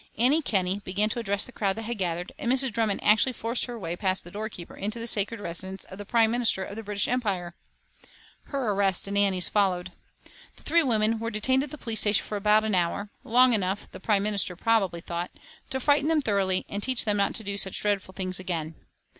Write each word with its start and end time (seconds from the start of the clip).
Annie 0.17 0.41
Kenney 0.41 0.79
began 0.79 1.09
to 1.09 1.19
address 1.19 1.43
the 1.45 1.51
crowd 1.51 1.75
that 1.75 1.83
had 1.83 1.99
gathered, 1.99 2.31
and 2.39 2.51
Mrs. 2.51 2.73
Drummond 2.73 3.03
actually 3.03 3.33
forced 3.33 3.65
her 3.65 3.77
way 3.77 3.95
past 3.95 4.23
the 4.23 4.31
doorkeeper 4.31 4.75
into 4.75 4.97
the 4.97 5.05
sacred 5.05 5.39
residence 5.39 5.83
of 5.85 5.99
the 5.99 6.07
Prime 6.07 6.31
Minister 6.31 6.63
of 6.63 6.75
the 6.75 6.81
British 6.81 7.07
Empire! 7.07 7.53
Her 8.45 8.71
arrest 8.71 9.07
and 9.07 9.15
Annie's 9.15 9.47
followed. 9.47 9.91
The 10.55 10.63
three 10.63 10.81
women 10.81 11.19
were 11.19 11.29
detained 11.29 11.61
at 11.61 11.69
the 11.69 11.77
police 11.77 11.99
station 11.99 12.25
for 12.25 12.35
about 12.37 12.63
an 12.63 12.73
hour, 12.73 13.11
long 13.23 13.53
enough, 13.53 13.91
the 13.91 13.99
Prime 13.99 14.23
Minister 14.23 14.55
probably 14.55 15.01
thought, 15.01 15.29
to 15.69 15.79
frighten 15.79 16.07
them 16.07 16.23
thoroughly 16.23 16.65
and 16.67 16.81
teach 16.81 17.05
them 17.05 17.17
not 17.17 17.35
to 17.35 17.43
do 17.43 17.55
such 17.59 17.79
dreadful 17.81 18.15
things 18.15 18.39
again. 18.39 18.73